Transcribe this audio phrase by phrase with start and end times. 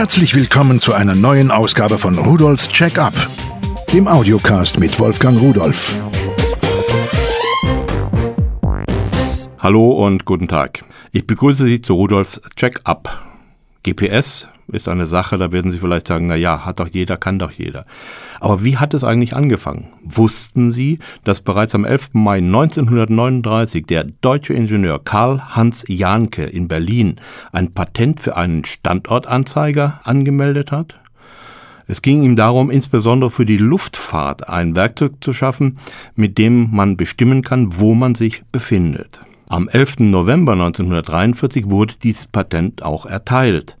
[0.00, 3.12] Herzlich willkommen zu einer neuen Ausgabe von Rudolfs Check-up,
[3.92, 5.94] dem Audiocast mit Wolfgang Rudolf.
[9.58, 10.86] Hallo und guten Tag.
[11.12, 13.10] Ich begrüße Sie zu Rudolfs Check-up.
[13.82, 17.38] GPS ist eine Sache, da werden Sie vielleicht sagen, na ja, hat doch jeder, kann
[17.38, 17.86] doch jeder.
[18.40, 19.88] Aber wie hat es eigentlich angefangen?
[20.02, 22.10] Wussten Sie, dass bereits am 11.
[22.14, 27.16] Mai 1939 der deutsche Ingenieur Karl Hans Jahnke in Berlin
[27.52, 30.94] ein Patent für einen Standortanzeiger angemeldet hat?
[31.86, 35.78] Es ging ihm darum, insbesondere für die Luftfahrt ein Werkzeug zu schaffen,
[36.14, 39.18] mit dem man bestimmen kann, wo man sich befindet.
[39.48, 39.98] Am 11.
[39.98, 43.76] November 1943 wurde dieses Patent auch erteilt.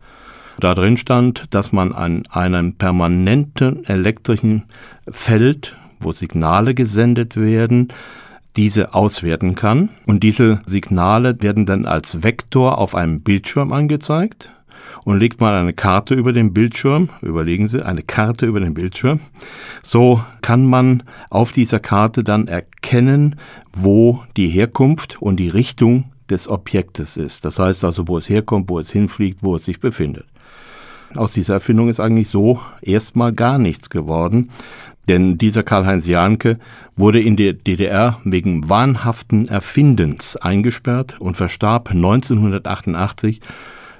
[0.60, 4.64] Da drin stand, dass man an einem permanenten elektrischen
[5.08, 7.88] Feld, wo Signale gesendet werden,
[8.56, 9.90] diese auswerten kann.
[10.06, 14.50] Und diese Signale werden dann als Vektor auf einem Bildschirm angezeigt.
[15.04, 19.20] Und legt man eine Karte über den Bildschirm, überlegen Sie, eine Karte über den Bildschirm,
[19.82, 23.36] so kann man auf dieser Karte dann erkennen,
[23.72, 27.44] wo die Herkunft und die Richtung des Objektes ist.
[27.44, 30.26] Das heißt also, wo es herkommt, wo es hinfliegt, wo es sich befindet.
[31.14, 34.50] Aus dieser Erfindung ist eigentlich so erstmal gar nichts geworden,
[35.08, 36.58] denn dieser Karl-Heinz Jahnke
[36.94, 43.40] wurde in der DDR wegen wahnhaften Erfindens eingesperrt und verstarb 1988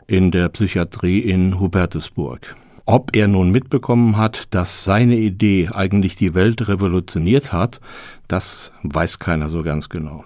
[0.06, 2.54] in der Psychiatrie in Hubertusburg.
[2.86, 7.80] Ob er nun mitbekommen hat, dass seine Idee eigentlich die Welt revolutioniert hat,
[8.28, 10.24] das weiß keiner so ganz genau.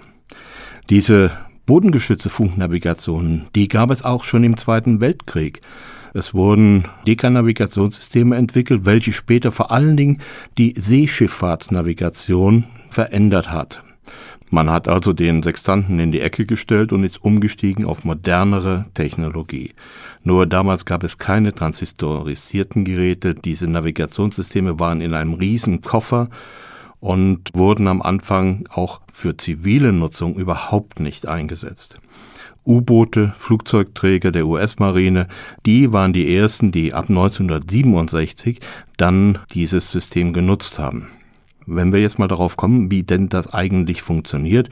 [0.91, 1.31] Diese
[1.67, 5.61] bodengestützte Funknavigation, die gab es auch schon im Zweiten Weltkrieg.
[6.17, 10.21] Es wurden Dekanavigationssysteme entwickelt, welche später vor allen Dingen
[10.57, 13.83] die Seeschifffahrtsnavigation verändert hat.
[14.49, 19.73] Man hat also den Sextanten in die Ecke gestellt und ist umgestiegen auf modernere Technologie.
[20.23, 23.35] Nur damals gab es keine transistorisierten Geräte.
[23.35, 26.31] Diese Navigationssysteme waren in einem riesen Koffer
[27.01, 31.99] und wurden am Anfang auch für zivile Nutzung überhaupt nicht eingesetzt.
[32.67, 35.29] U-Boote, Flugzeugträger der US-Marine,
[35.67, 38.61] die waren die ersten, die ab 1967
[38.97, 41.09] dann dieses System genutzt haben.
[41.67, 44.69] Wenn wir jetzt mal darauf kommen, wie denn das eigentlich funktioniert,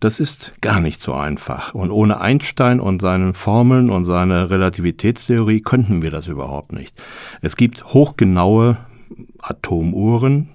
[0.00, 1.74] das ist gar nicht so einfach.
[1.74, 6.94] Und ohne Einstein und seinen Formeln und seine Relativitätstheorie könnten wir das überhaupt nicht.
[7.42, 8.78] Es gibt hochgenaue
[9.40, 10.48] Atomuhren,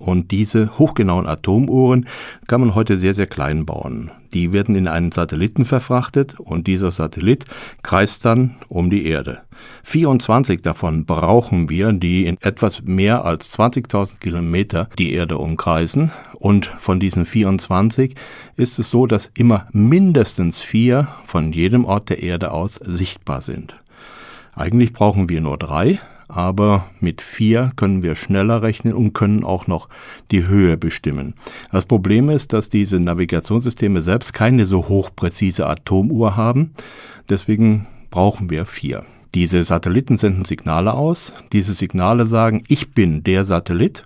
[0.00, 2.06] und diese hochgenauen Atomuhren
[2.46, 4.10] kann man heute sehr, sehr klein bauen.
[4.32, 7.44] Die werden in einen Satelliten verfrachtet und dieser Satellit
[7.82, 9.42] kreist dann um die Erde.
[9.82, 16.10] 24 davon brauchen wir, die in etwas mehr als 20.000 Kilometer die Erde umkreisen.
[16.34, 18.14] Und von diesen 24
[18.56, 23.76] ist es so, dass immer mindestens vier von jedem Ort der Erde aus sichtbar sind.
[24.54, 26.00] Eigentlich brauchen wir nur drei,
[26.30, 29.88] aber mit vier können wir schneller rechnen und können auch noch
[30.30, 31.34] die Höhe bestimmen.
[31.72, 36.72] Das Problem ist, dass diese Navigationssysteme selbst keine so hochpräzise Atomuhr haben.
[37.28, 39.04] Deswegen brauchen wir vier.
[39.34, 41.32] Diese Satelliten senden Signale aus.
[41.52, 44.04] Diese Signale sagen, ich bin der Satellit.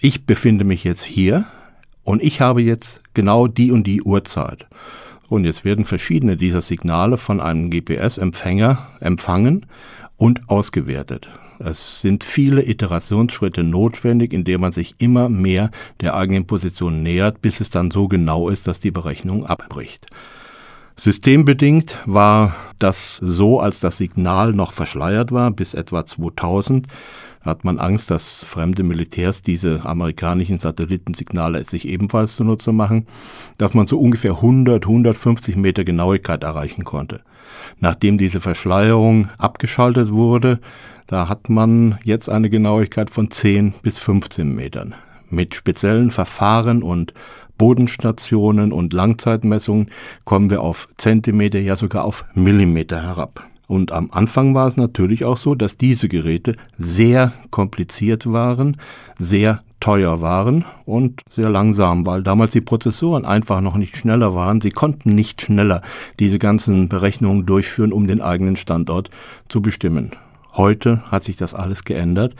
[0.00, 1.44] Ich befinde mich jetzt hier
[2.04, 4.66] und ich habe jetzt genau die und die Uhrzeit.
[5.28, 9.66] Und jetzt werden verschiedene dieser Signale von einem GPS-Empfänger empfangen
[10.20, 11.28] und ausgewertet.
[11.58, 15.70] Es sind viele Iterationsschritte notwendig, indem man sich immer mehr
[16.00, 20.06] der eigenen Position nähert, bis es dann so genau ist, dass die Berechnung abbricht.
[20.96, 26.86] Systembedingt war das so, als das Signal noch verschleiert war, bis etwa 2000
[27.40, 33.06] hat man Angst, dass fremde Militärs diese amerikanischen Satellitensignale sich ebenfalls zunutze machen,
[33.56, 37.22] dass man so ungefähr 100, 150 Meter Genauigkeit erreichen konnte.
[37.78, 40.60] Nachdem diese Verschleierung abgeschaltet wurde,
[41.06, 44.94] da hat man jetzt eine Genauigkeit von 10 bis 15 Metern.
[45.30, 47.14] Mit speziellen Verfahren und
[47.56, 49.90] Bodenstationen und Langzeitmessungen
[50.24, 53.44] kommen wir auf Zentimeter, ja sogar auf Millimeter herab.
[53.70, 58.76] Und am Anfang war es natürlich auch so, dass diese Geräte sehr kompliziert waren,
[59.16, 64.60] sehr teuer waren und sehr langsam, weil damals die Prozessoren einfach noch nicht schneller waren.
[64.60, 65.82] Sie konnten nicht schneller
[66.18, 69.08] diese ganzen Berechnungen durchführen, um den eigenen Standort
[69.48, 70.10] zu bestimmen.
[70.54, 72.34] Heute hat sich das alles geändert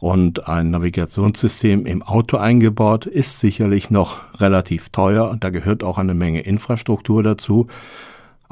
[0.00, 5.36] und ein Navigationssystem im Auto eingebaut ist sicherlich noch relativ teuer.
[5.38, 7.68] Da gehört auch eine Menge Infrastruktur dazu.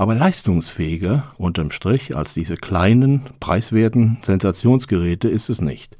[0.00, 5.94] Aber leistungsfähiger unterm Strich als diese kleinen, preiswerten Sensationsgeräte ist es nicht.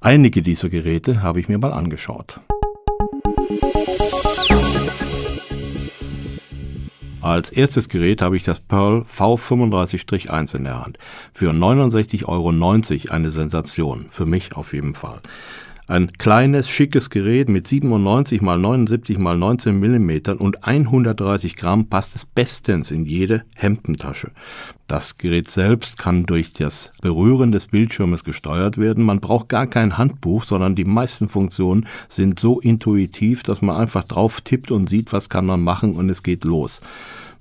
[0.00, 2.40] Einige dieser Geräte habe ich mir mal angeschaut.
[7.20, 10.98] Als erstes Gerät habe ich das Pearl V35-1 in der Hand.
[11.32, 14.08] Für 69,90 Euro eine Sensation.
[14.10, 15.20] Für mich auf jeden Fall.
[15.88, 22.16] Ein kleines, schickes Gerät mit 97 mal 79 mal 19 Millimetern und 130 Gramm passt
[22.16, 24.32] es bestens in jede Hemdentasche.
[24.88, 29.04] Das Gerät selbst kann durch das Berühren des Bildschirmes gesteuert werden.
[29.04, 34.02] Man braucht gar kein Handbuch, sondern die meisten Funktionen sind so intuitiv, dass man einfach
[34.02, 36.80] drauf tippt und sieht, was kann man machen und es geht los.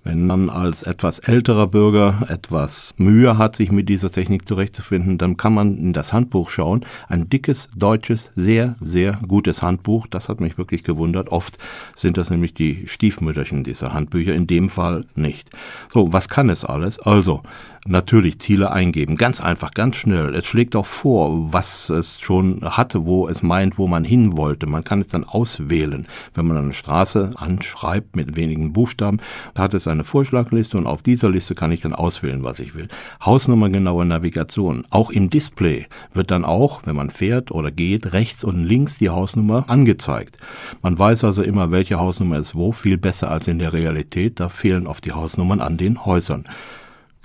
[0.05, 5.35] Wenn man als etwas älterer Bürger etwas Mühe hat, sich mit dieser Technik zurechtzufinden, dann
[5.35, 6.85] kann man in das Handbuch schauen.
[7.09, 10.05] Ein dickes, deutsches, sehr, sehr gutes Handbuch.
[10.05, 11.29] Das hat mich wirklich gewundert.
[11.29, 11.57] Oft
[11.95, 15.49] sind das nämlich die Stiefmütterchen dieser Handbücher, in dem Fall nicht.
[15.91, 16.99] So, was kann es alles?
[16.99, 17.41] Also,
[17.87, 19.15] natürlich Ziele eingeben.
[19.15, 20.33] Ganz einfach, ganz schnell.
[20.35, 24.65] Es schlägt auch vor, was es schon hatte, wo es meint, wo man hin wollte.
[24.65, 26.07] Man kann es dann auswählen.
[26.33, 29.19] Wenn man eine Straße anschreibt mit wenigen Buchstaben,
[29.55, 32.87] hat es eine Vorschlagliste und auf dieser Liste kann ich dann auswählen, was ich will.
[33.23, 34.85] Hausnummergenaue Navigation.
[34.89, 39.09] Auch im Display wird dann auch, wenn man fährt oder geht, rechts und links die
[39.09, 40.37] Hausnummer angezeigt.
[40.81, 44.39] Man weiß also immer, welche Hausnummer ist wo, viel besser als in der Realität.
[44.39, 46.45] Da fehlen oft die Hausnummern an den Häusern.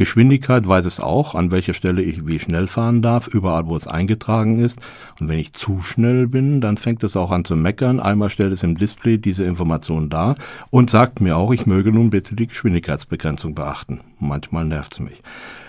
[0.01, 3.87] Geschwindigkeit weiß es auch, an welcher Stelle ich wie schnell fahren darf, überall wo es
[3.87, 4.79] eingetragen ist.
[5.21, 8.01] Und wenn ich zu schnell bin, dann fängt es auch an zu meckern.
[8.01, 10.37] Einmal stellt es im Display diese Information dar
[10.71, 14.01] und sagt mir auch, ich möge nun bitte die Geschwindigkeitsbegrenzung beachten.
[14.19, 15.21] Manchmal nervt es mich.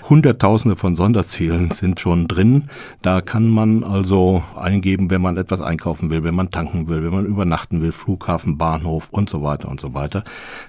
[0.09, 2.69] Hunderttausende von Sonderzielen sind schon drin.
[3.01, 7.13] Da kann man also eingeben, wenn man etwas einkaufen will, wenn man tanken will, wenn
[7.13, 10.24] man übernachten will, Flughafen, Bahnhof und so weiter und so weiter.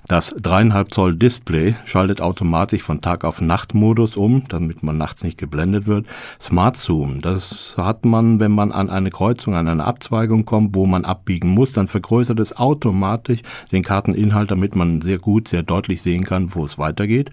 [0.06, 5.38] Das dreieinhalb Zoll Display schaltet automatisch von Tag auf Nachtmodus um, damit man nachts nicht
[5.38, 6.06] geblendet wird.
[6.40, 10.86] Smart Zoom, das hat man, wenn man an eine Kreuzung, an eine Abzweigung kommt, wo
[10.86, 13.40] man abbiegen muss, dann vergrößert es automatisch
[13.72, 17.30] den Karteninhalt, damit man sehr gut, sehr deutlich sehen kann, wo es weitergeht.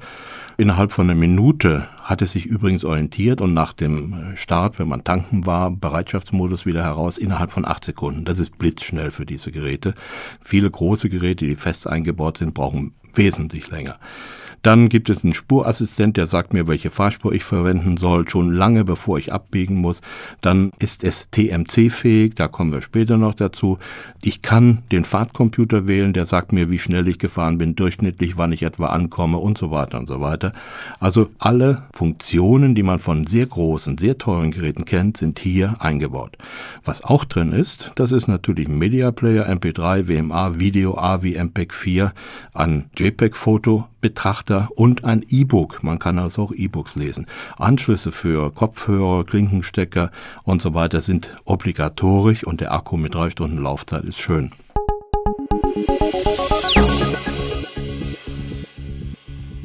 [0.58, 5.04] Innerhalb von einer Minute hat es sich übrigens orientiert und nach dem Start, wenn man
[5.04, 8.26] tanken war, Bereitschaftsmodus wieder heraus innerhalb von acht Sekunden.
[8.26, 9.94] Das ist blitzschnell für diese Geräte.
[10.42, 14.00] Viele große Geräte, die fest eingebaut sind, brauchen wesentlich länger.
[14.62, 18.84] Dann gibt es einen Spurassistent, der sagt mir, welche Fahrspur ich verwenden soll, schon lange
[18.84, 20.02] bevor ich abbiegen muss.
[20.42, 23.78] Dann ist es TMC-fähig, da kommen wir später noch dazu.
[24.22, 28.52] Ich kann den Fahrtcomputer wählen, der sagt mir, wie schnell ich gefahren bin, durchschnittlich, wann
[28.52, 30.52] ich etwa ankomme und so weiter und so weiter.
[31.00, 36.38] Also alle Funktionen, die man von sehr großen, sehr teuren Geräten kennt, sind hier eingebaut.
[36.84, 42.14] Was auch drin ist, das ist natürlich Media Player, MP3, WMA, Video, AVI, MPEG 4,
[42.54, 43.88] ein JPEG-Foto,
[44.50, 45.84] Betrachter und ein E-Book.
[45.84, 47.28] Man kann also auch E-Books lesen.
[47.58, 50.12] Anschlüsse für Kopfhörer, Klinkenstecker
[50.44, 54.52] und so weiter sind obligatorisch und der Akku mit drei Stunden Laufzeit ist schön.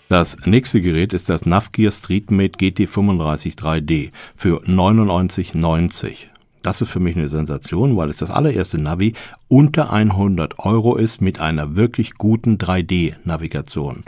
[0.08, 6.33] Das nächste Gerät ist das Navgear StreetMate GT35 3D für 99,90.
[6.64, 9.12] Das ist für mich eine Sensation, weil es das allererste Navi
[9.48, 14.02] unter 100 Euro ist mit einer wirklich guten 3D-Navigation.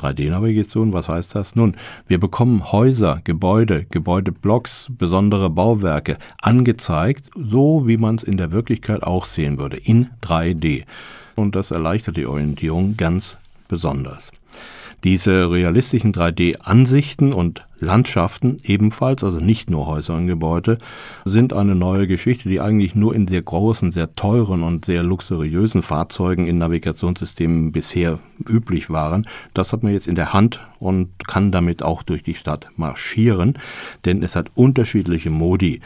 [0.00, 1.56] 3D-Navigation, was heißt das?
[1.56, 1.76] Nun,
[2.06, 9.02] wir bekommen Häuser, Gebäude, Gebäudeblocks, besondere Bauwerke angezeigt, so wie man es in der Wirklichkeit
[9.02, 10.84] auch sehen würde, in 3D.
[11.36, 13.36] Und das erleichtert die Orientierung ganz
[13.68, 14.32] besonders.
[15.04, 20.76] Diese realistischen 3D-Ansichten und Landschaften ebenfalls, also nicht nur Häuser und Gebäude,
[21.24, 25.82] sind eine neue Geschichte, die eigentlich nur in sehr großen, sehr teuren und sehr luxuriösen
[25.82, 29.26] Fahrzeugen in Navigationssystemen bisher üblich waren.
[29.54, 33.54] Das hat man jetzt in der Hand und kann damit auch durch die Stadt marschieren,
[34.04, 35.80] denn es hat unterschiedliche Modi.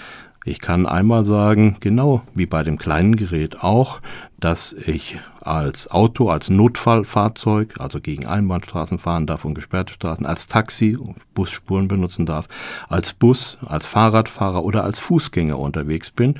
[0.47, 4.01] Ich kann einmal sagen, genau wie bei dem kleinen Gerät auch,
[4.41, 10.47] dass ich als Auto, als Notfallfahrzeug, also gegen Einbahnstraßen fahren darf und gesperrte Straßen, als
[10.47, 10.99] Taxi,
[11.35, 12.49] Busspuren benutzen darf,
[12.89, 16.35] als Bus, als Fahrradfahrer oder als Fußgänger unterwegs bin.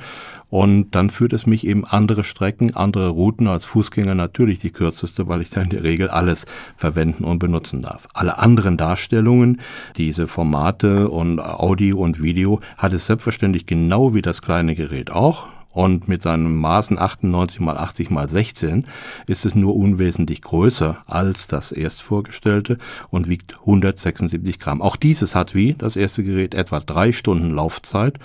[0.49, 5.27] Und dann führt es mich eben andere Strecken, andere Routen als Fußgänger natürlich die kürzeste,
[5.27, 6.45] weil ich da in der Regel alles
[6.77, 8.07] verwenden und benutzen darf.
[8.13, 9.59] Alle anderen Darstellungen,
[9.97, 15.47] diese Formate und Audio und Video hat es selbstverständlich genau wie das kleine Gerät auch
[15.75, 18.87] und mit seinen Maßen 98 mal 80 mal 16
[19.27, 22.77] ist es nur unwesentlich größer als das erst vorgestellte
[23.09, 24.81] und wiegt 176 Gramm.
[24.81, 28.19] Auch dieses hat wie das erste Gerät etwa drei Stunden Laufzeit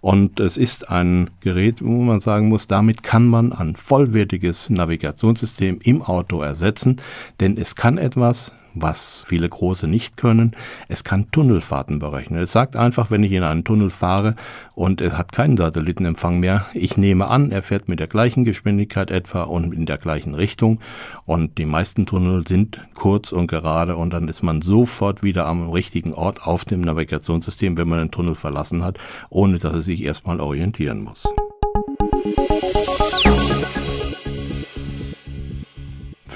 [0.00, 5.78] und es ist ein Gerät, wo man sagen muss, damit kann man ein vollwertiges Navigationssystem
[5.84, 6.96] im Auto ersetzen,
[7.38, 10.52] denn es kann etwas, was viele große nicht können.
[10.88, 12.40] Es kann Tunnelfahrten berechnen.
[12.40, 14.36] Es sagt einfach, wenn ich in einen Tunnel fahre
[14.74, 19.10] und es hat keinen Satellitenempfang mehr, ich nehme an, er fährt mit der gleichen Geschwindigkeit
[19.10, 20.80] etwa und in der gleichen Richtung.
[21.24, 25.70] Und die meisten Tunnel sind kurz und gerade und dann ist man sofort wieder am
[25.70, 28.98] richtigen Ort auf dem Navigationssystem, wenn man den Tunnel verlassen hat,
[29.30, 31.24] ohne dass es sich erstmal orientieren muss.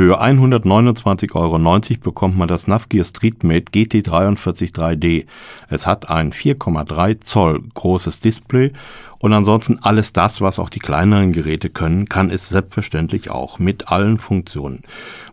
[0.01, 1.59] Für 129,90 Euro
[2.03, 5.27] bekommt man das Navgear StreetMate GT43 3D.
[5.69, 8.73] Es hat ein 4,3 Zoll großes Display
[9.21, 13.89] und ansonsten alles das, was auch die kleineren Geräte können, kann es selbstverständlich auch mit
[13.89, 14.81] allen Funktionen.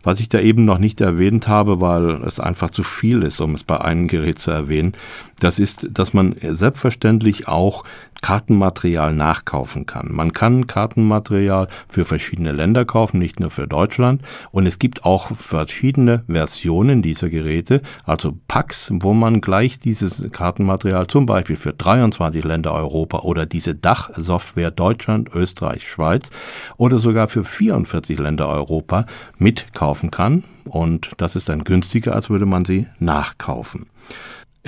[0.03, 3.55] Was ich da eben noch nicht erwähnt habe, weil es einfach zu viel ist, um
[3.55, 4.93] es bei einem Gerät zu erwähnen,
[5.39, 7.83] das ist, dass man selbstverständlich auch
[8.21, 10.09] Kartenmaterial nachkaufen kann.
[10.11, 14.21] Man kann Kartenmaterial für verschiedene Länder kaufen, nicht nur für Deutschland.
[14.51, 21.07] Und es gibt auch verschiedene Versionen dieser Geräte, also Packs, wo man gleich dieses Kartenmaterial
[21.07, 26.29] zum Beispiel für 23 Länder Europa oder diese Dachsoftware Deutschland, Österreich, Schweiz
[26.77, 29.05] oder sogar für 44 Länder Europa
[29.37, 30.43] mitkaufen kann.
[30.65, 33.87] Und das ist dann günstiger, als würde man sie nachkaufen.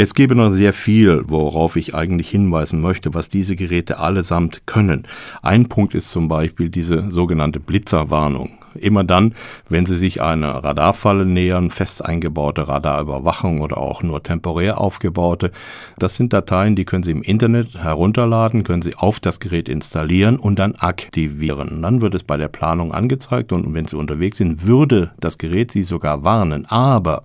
[0.01, 5.03] Es gäbe noch sehr viel, worauf ich eigentlich hinweisen möchte, was diese Geräte allesamt können.
[5.41, 8.58] Ein Punkt ist zum Beispiel diese sogenannte Blitzerwarnung.
[8.79, 9.35] Immer dann,
[9.67, 15.51] wenn Sie sich einer Radarfalle nähern, fest eingebaute Radarüberwachung oder auch nur temporär aufgebaute.
[15.97, 20.37] Das sind Dateien, die können Sie im Internet herunterladen, können Sie auf das Gerät installieren
[20.37, 21.81] und dann aktivieren.
[21.81, 25.71] Dann wird es bei der Planung angezeigt und wenn Sie unterwegs sind, würde das Gerät
[25.71, 26.65] Sie sogar warnen.
[26.67, 27.23] Aber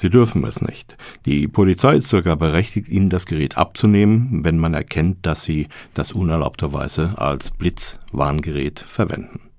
[0.00, 0.96] Sie dürfen es nicht.
[1.26, 6.12] Die Polizei ist sogar berechtigt, Ihnen das Gerät abzunehmen, wenn man erkennt, dass Sie das
[6.12, 9.49] unerlaubterweise als Blitzwarngerät verwenden.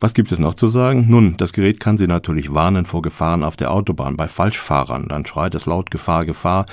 [0.00, 1.06] Was gibt es noch zu sagen?
[1.08, 5.08] Nun, das Gerät kann Sie natürlich warnen vor Gefahren auf der Autobahn bei Falschfahrern.
[5.08, 6.66] Dann schreit es laut Gefahr, Gefahr.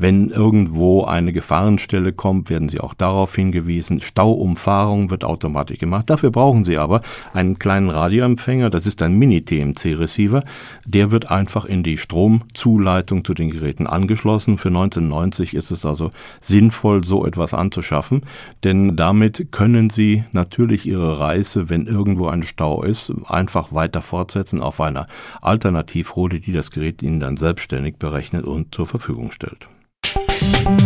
[0.00, 4.00] Wenn irgendwo eine Gefahrenstelle kommt, werden Sie auch darauf hingewiesen.
[4.00, 6.08] Stauumfahrung wird automatisch gemacht.
[6.08, 7.02] Dafür brauchen Sie aber
[7.32, 8.70] einen kleinen Radioempfänger.
[8.70, 10.44] Das ist ein Mini-TMC-Receiver.
[10.86, 14.56] Der wird einfach in die Stromzuleitung zu den Geräten angeschlossen.
[14.56, 18.22] Für 1990 ist es also sinnvoll, so etwas anzuschaffen,
[18.62, 24.62] denn damit können Sie natürlich Ihre Reise, wenn irgendwo ein Stau ist, einfach weiter fortsetzen
[24.62, 25.06] auf einer
[25.42, 29.66] Alternativroute, die das Gerät Ihnen dann selbstständig berechnet und zur Verfügung stellt.
[30.40, 30.76] ハハ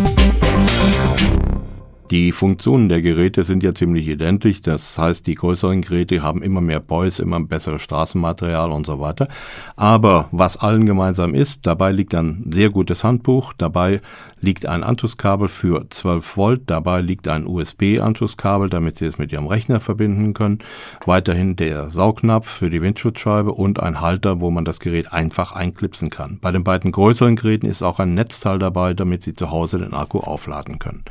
[0.40, 1.41] ハハ!
[2.12, 4.60] Die Funktionen der Geräte sind ja ziemlich identisch.
[4.60, 9.28] Das heißt, die größeren Geräte haben immer mehr Boys, immer besseres Straßenmaterial und so weiter.
[9.76, 14.02] Aber was allen gemeinsam ist, dabei liegt ein sehr gutes Handbuch, dabei
[14.42, 19.46] liegt ein Anschlusskabel für 12 Volt, dabei liegt ein USB-Anschlusskabel, damit Sie es mit Ihrem
[19.46, 20.58] Rechner verbinden können.
[21.06, 26.10] Weiterhin der Saugnapf für die Windschutzscheibe und ein Halter, wo man das Gerät einfach einklipsen
[26.10, 26.40] kann.
[26.42, 29.94] Bei den beiden größeren Geräten ist auch ein Netzteil dabei, damit Sie zu Hause den
[29.94, 31.04] Akku aufladen können.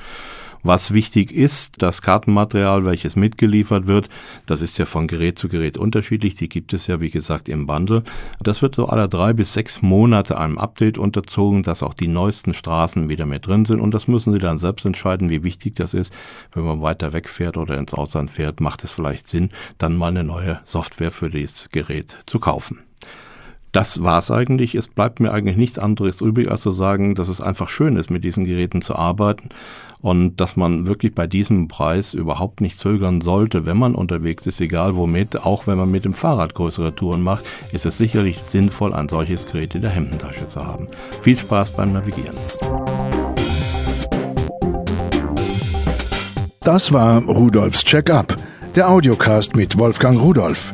[0.63, 4.09] Was wichtig ist, das Kartenmaterial, welches mitgeliefert wird,
[4.45, 6.35] das ist ja von Gerät zu Gerät unterschiedlich.
[6.35, 8.03] Die gibt es ja, wie gesagt, im Bundle.
[8.39, 12.53] Das wird so alle drei bis sechs Monate einem Update unterzogen, dass auch die neuesten
[12.53, 13.79] Straßen wieder mit drin sind.
[13.79, 16.13] Und das müssen Sie dann selbst entscheiden, wie wichtig das ist.
[16.53, 20.23] Wenn man weiter wegfährt oder ins Ausland fährt, macht es vielleicht Sinn, dann mal eine
[20.23, 22.79] neue Software für dieses Gerät zu kaufen.
[23.71, 24.75] Das war's eigentlich.
[24.75, 28.09] Es bleibt mir eigentlich nichts anderes übrig, als zu sagen, dass es einfach schön ist,
[28.09, 29.49] mit diesen Geräten zu arbeiten
[30.01, 34.59] und dass man wirklich bei diesem Preis überhaupt nicht zögern sollte, wenn man unterwegs ist,
[34.59, 38.93] egal womit, auch wenn man mit dem Fahrrad größere Touren macht, ist es sicherlich sinnvoll,
[38.93, 40.87] ein solches Gerät in der Hemdentasche zu haben.
[41.21, 42.35] Viel Spaß beim Navigieren.
[46.61, 48.35] Das war Rudolfs Check-up,
[48.75, 50.73] der Audiocast mit Wolfgang Rudolf.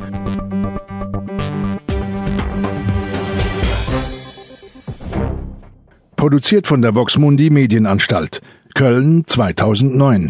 [6.28, 8.42] Produziert von der Voxmundi Medienanstalt.
[8.74, 10.26] Köln 2009